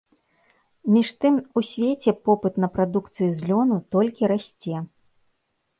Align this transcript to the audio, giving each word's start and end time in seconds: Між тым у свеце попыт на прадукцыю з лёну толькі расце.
Між 0.93 1.11
тым 1.25 1.35
у 1.61 1.63
свеце 1.73 2.09
попыт 2.31 2.53
на 2.65 2.73
прадукцыю 2.79 3.29
з 3.39 3.53
лёну 3.53 3.75
толькі 3.99 4.23
расце. 4.35 4.75